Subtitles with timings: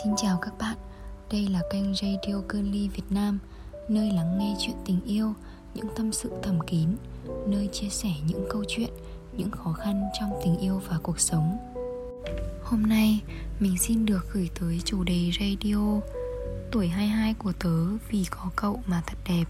[0.00, 0.76] Xin chào các bạn,
[1.30, 3.38] đây là kênh Radio Girly Việt Nam
[3.88, 5.34] Nơi lắng nghe chuyện tình yêu,
[5.74, 6.88] những tâm sự thầm kín
[7.46, 8.90] Nơi chia sẻ những câu chuyện,
[9.36, 11.58] những khó khăn trong tình yêu và cuộc sống.
[12.62, 13.20] Hôm nay
[13.60, 16.00] mình xin được gửi tới chủ đề radio
[16.72, 19.44] Tuổi 22 của tớ vì có cậu mà thật đẹp.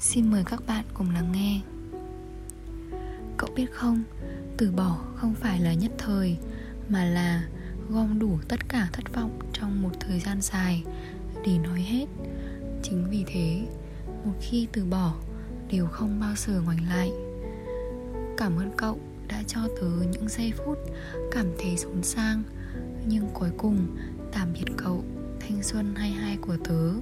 [0.00, 1.60] Xin mời các bạn cùng lắng nghe.
[3.36, 4.02] Cậu biết không,
[4.56, 6.36] từ bỏ không phải là nhất thời
[6.88, 7.42] Mà là
[7.90, 10.82] gom đủ tất cả thất vọng trong một thời gian dài
[11.46, 12.06] để nói hết.
[12.82, 13.66] Chính vì thế,
[14.24, 15.14] một khi từ bỏ
[15.70, 17.12] đều không bao giờ ngoảnh lại.
[18.36, 18.98] Cảm ơn cậu
[19.28, 20.78] đã cho tớ những giây phút
[21.32, 22.42] cảm thấy xốn sang
[23.06, 23.96] nhưng cuối cùng
[24.32, 25.04] tạm biệt cậu,
[25.40, 26.92] thanh xuân 22 của tớ.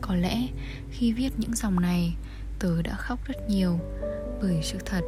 [0.00, 0.48] Có lẽ
[0.90, 2.16] khi viết những dòng này,
[2.58, 3.78] tớ đã khóc rất nhiều
[4.42, 5.00] bởi sự thật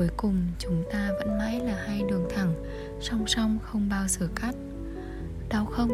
[0.00, 2.54] cuối cùng chúng ta vẫn mãi là hai đường thẳng,
[3.00, 4.54] song song không bao giờ cắt.
[5.48, 5.90] Đau không?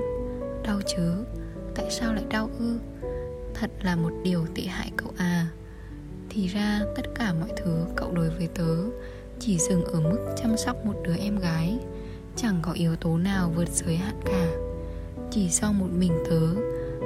[0.64, 1.24] Đau chứ.
[1.74, 2.78] Tại sao lại đau ư?
[3.55, 5.47] Thật là một điều tệ hại cậu à.
[6.31, 8.77] Thì ra tất cả mọi thứ cậu đối với tớ
[9.39, 11.78] chỉ dừng ở mức chăm sóc một đứa em gái,
[12.36, 14.47] chẳng có yếu tố nào vượt giới hạn cả.
[15.31, 16.41] Chỉ do một mình tớ,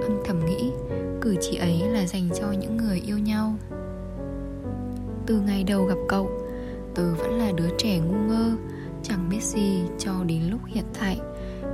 [0.03, 0.73] âm thầm nghĩ
[1.21, 3.55] cử chỉ ấy là dành cho những người yêu nhau.
[5.27, 6.50] Từ ngày đầu gặp cậu
[6.95, 8.51] tớ vẫn là đứa trẻ ngu ngơ,
[9.03, 11.21] chẳng biết gì cho đến lúc hiện tại.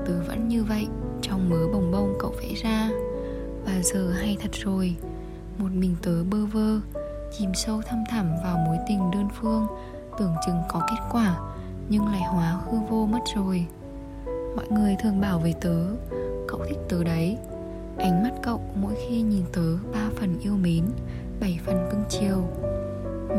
[0.06, 0.86] Tớ vẫn như vậy,
[1.23, 2.91] trong mớ bồng bông cậu vẽ ra.
[3.64, 4.97] Và giờ hay thật rồi,
[5.58, 6.81] một mình tớ bơ vơ,
[7.39, 9.67] chìm sâu thăm thẳm vào mối tình đơn phương,
[10.19, 11.39] tưởng chừng có kết quả,
[11.89, 13.67] nhưng lại hóa hư vô mất rồi.
[14.56, 15.86] Mọi người thường bảo về tớ,
[16.48, 17.36] cậu thích tớ đấy.
[17.98, 20.84] Ánh mắt cậu mỗi khi nhìn tớ ba phần yêu mến,
[21.41, 22.48] bảy phần cưng chiều.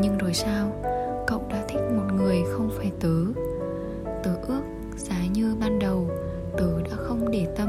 [0.00, 0.72] Nhưng rồi sao?
[1.28, 3.16] Cậu đã thích một người không phải tớ.
[4.22, 4.62] Tớ ước,
[4.96, 6.10] giá như ban đầu,
[6.58, 7.68] tớ đã không để tâm,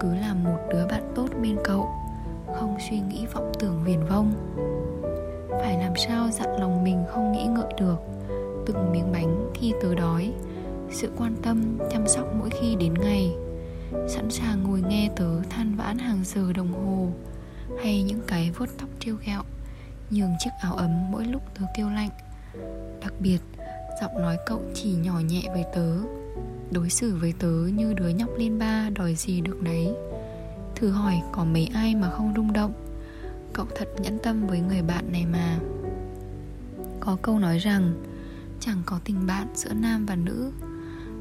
[0.00, 1.88] cứ làm một đứa bạn tốt bên cậu,
[2.54, 4.32] không suy nghĩ vọng tưởng viển vông.
[5.50, 7.96] Phải làm sao dặn lòng mình không nghĩ ngợi được?
[8.66, 10.32] Từng miếng bánh khi tớ đói,
[10.90, 13.34] sự quan tâm chăm sóc mỗi khi đến ngày.
[14.08, 17.08] Sẵn sàng ngồi nghe tớ than vãn hàng giờ đồng hồ,
[17.82, 19.42] hay những cái vuốt tóc trêu ghẹo,
[20.10, 22.10] nhường chiếc áo ấm mỗi lúc tớ kêu lạnh
[23.00, 23.38] đặc biệt,
[24.00, 25.96] giọng nói cậu chỉ nhỏ nhẹ với tớ,
[26.70, 29.94] đối xử với tớ như đứa nhóc lên ba đòi gì được đấy
[30.76, 32.72] thử hỏi có mấy ai mà không rung động?
[33.52, 35.58] Cậu thật nhẫn tâm với người bạn này mà.
[37.00, 38.04] Có câu nói rằng,
[38.60, 40.52] chẳng có tình bạn giữa nam và nữ.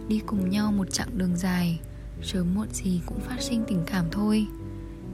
[0.07, 1.79] Đi cùng nhau một chặng đường dài,
[2.21, 4.47] sớm muộn gì cũng phát sinh tình cảm thôi.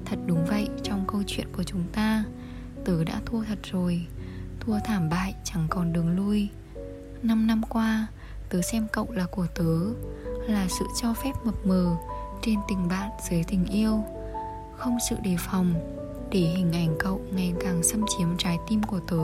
[0.06, 2.24] Thật đúng vậy, trong câu chuyện của chúng ta,
[2.86, 4.06] tớ đã thua thật rồi
[4.62, 6.50] thua thảm bại, chẳng còn đường lui.
[7.24, 8.08] Năm năm qua,
[8.50, 9.80] tớ xem cậu là của tớ,
[10.48, 11.96] là sự cho phép mập mờ
[12.42, 14.04] trên tình bạn dưới tình yêu.
[14.78, 15.74] Không sự đề phòng,
[16.32, 19.24] để hình ảnh cậu ngày càng xâm chiếm trái tim của tớ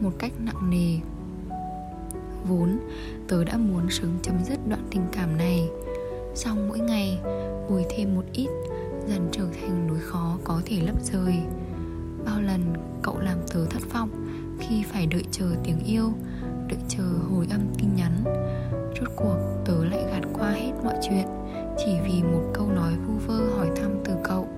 [0.00, 0.98] một cách nặng nề.
[2.48, 2.78] Vốn,
[3.28, 5.68] tớ đã muốn sớm chấm dứt đoạn tình cảm này.
[6.34, 7.18] Xong mỗi ngày,
[7.70, 8.48] bồi thêm một ít,
[9.08, 11.42] dần trở thành núi khó có thể lấp rời
[12.24, 14.29] bao lần cậu làm tớ thất vọng
[14.60, 16.12] khi phải đợi chờ tiếng yêu,
[16.68, 18.12] đợi chờ hồi âm tin nhắn.
[19.00, 21.26] Rốt cuộc, tớ lại gạt qua hết mọi chuyện,
[21.78, 24.48] chỉ vì một câu nói vu vơ hỏi thăm từ cậu.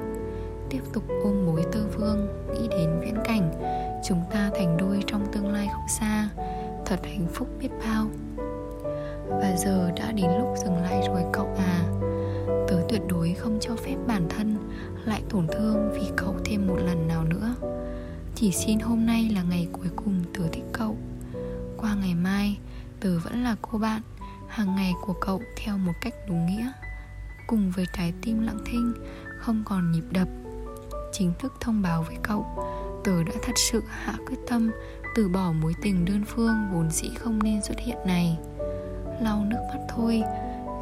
[0.70, 3.52] Tiếp tục ôm mối tơ vương, nghĩ đến viễn cảnh,
[4.08, 6.28] chúng ta thành đôi trong tương lai không xa.
[6.86, 8.06] Thật hạnh phúc biết bao.
[9.28, 11.84] Và giờ đã đến lúc dừng lại rồi cậu à.
[12.68, 14.56] Tớ tuyệt đối không cho phép bản thân
[15.04, 17.54] lại tổn thương vì cậu thêm một lần nào nữa
[18.42, 20.96] chỉ xin hôm nay là ngày cuối cùng tớ thích cậu.
[21.76, 22.58] Qua ngày mai,
[23.00, 24.02] tớ vẫn là cô bạn,
[24.48, 26.72] hàng ngày của cậu theo một cách đúng nghĩa.
[27.46, 28.94] Cùng với trái tim lặng thinh,
[29.38, 30.28] không còn nhịp đập,
[31.12, 32.46] chính thức thông báo với cậu,
[33.04, 34.70] tớ đã thật sự hạ quyết tâm
[35.14, 38.38] từ bỏ mối tình đơn phương vốn dĩ không nên xuất hiện này.
[39.20, 40.22] Lau nước mắt thôi,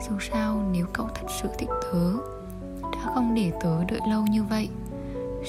[0.09, 2.13] dù sao nếu cậu thật sự thích tớ,
[2.83, 4.69] đã không để tớ đợi lâu như vậy.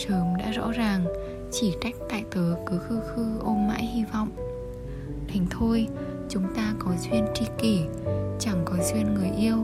[0.08, 1.06] Sớm đã rõ ràng
[1.52, 4.30] chỉ trách tại tớ cứ khư khư ôm mãi hy vọng.
[5.28, 5.88] Thành thôi,
[6.30, 7.82] chúng ta có duyên tri kỷ,
[8.40, 9.58] chẳng có duyên người yêu.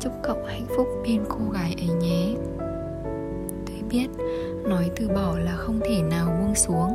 [0.00, 2.34] Chúc cậu hạnh phúc bên cô gái ấy nhé.
[3.66, 4.06] Tôi biết,
[4.64, 6.94] nói từ bỏ là không thể nào buông xuống.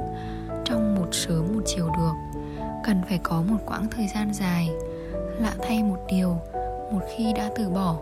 [0.65, 2.41] Trong một sớm một chiều được,
[2.85, 4.69] cần phải có một quãng thời gian dài.
[5.39, 6.37] Lạ thay một điều,
[6.91, 7.99] một khi đã từ bỏ,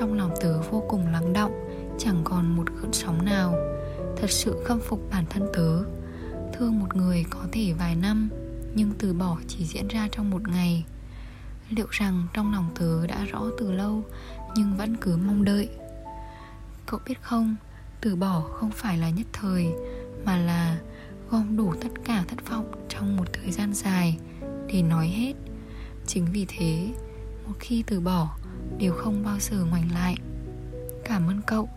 [0.00, 1.52] trong lòng tớ vô cùng lắng động,
[1.98, 3.54] chẳng còn một gợn sóng nào
[4.20, 5.82] thật sự khâm phục bản thân tớ.
[6.52, 8.28] Thương một người có thể vài năm
[8.74, 10.84] nhưng từ bỏ chỉ diễn ra trong một ngày.
[11.70, 14.04] Liệu rằng trong lòng tớ đã rõ từ lâu
[14.56, 15.68] nhưng vẫn cứ mong đợi.
[16.86, 17.56] Cậu biết không,
[18.00, 19.66] từ bỏ không phải là nhất thời
[20.24, 20.78] Mà là
[21.30, 24.18] gom đủ tất cả thất vọng trong một thời gian dài.
[24.66, 25.32] Để nói hết
[26.06, 26.88] Chính vì thế,
[27.46, 28.36] một khi từ bỏ
[28.78, 30.16] Đều không bao giờ ngoảnh lại.
[31.04, 31.68] Cảm ơn cậu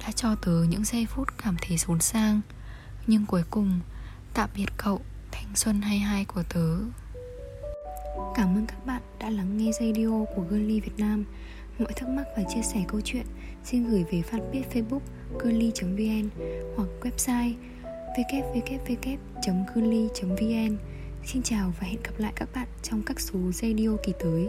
[0.00, 2.40] đã cho tớ những giây phút cảm thấy xốn sang.
[3.06, 3.80] Nhưng cuối cùng,
[4.34, 5.00] tạm biệt cậu,
[5.32, 6.78] thanh xuân 22 của tớ.
[8.34, 11.24] Cảm ơn các bạn đã lắng nghe radio của Girly Việt Nam.
[11.78, 13.26] Mọi thắc mắc và chia sẻ câu chuyện
[13.64, 15.00] xin gửi về fanpage Facebook
[15.40, 16.28] girly.vn
[16.76, 17.54] hoặc website
[18.16, 19.16] www.girly.vn
[21.24, 24.48] Xin chào và hẹn gặp lại các bạn trong các số radio kỳ tới.